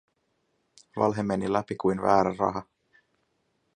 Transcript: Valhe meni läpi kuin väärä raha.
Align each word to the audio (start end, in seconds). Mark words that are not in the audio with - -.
Valhe 0.95 1.21
meni 1.23 1.47
läpi 1.53 1.75
kuin 1.75 2.01
väärä 2.01 2.35
raha. 2.37 2.63